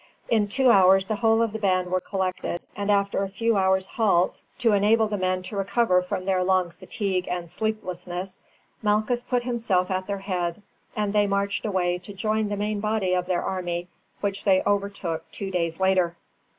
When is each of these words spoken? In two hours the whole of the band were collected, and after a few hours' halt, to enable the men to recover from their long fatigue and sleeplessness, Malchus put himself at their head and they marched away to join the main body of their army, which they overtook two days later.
In 0.29 0.47
two 0.47 0.71
hours 0.71 1.05
the 1.05 1.17
whole 1.17 1.43
of 1.43 1.51
the 1.53 1.59
band 1.59 1.91
were 1.91 2.01
collected, 2.01 2.63
and 2.75 2.89
after 2.89 3.21
a 3.21 3.29
few 3.29 3.55
hours' 3.55 3.85
halt, 3.85 4.41
to 4.57 4.73
enable 4.73 5.07
the 5.07 5.15
men 5.15 5.43
to 5.43 5.55
recover 5.55 6.01
from 6.01 6.25
their 6.25 6.43
long 6.43 6.71
fatigue 6.71 7.27
and 7.29 7.47
sleeplessness, 7.47 8.39
Malchus 8.81 9.23
put 9.23 9.43
himself 9.43 9.91
at 9.91 10.07
their 10.07 10.17
head 10.17 10.63
and 10.95 11.13
they 11.13 11.27
marched 11.27 11.65
away 11.67 11.99
to 11.99 12.13
join 12.13 12.49
the 12.49 12.57
main 12.57 12.79
body 12.79 13.13
of 13.13 13.27
their 13.27 13.43
army, 13.43 13.89
which 14.21 14.43
they 14.43 14.63
overtook 14.65 15.31
two 15.31 15.51
days 15.51 15.79
later. 15.79 16.17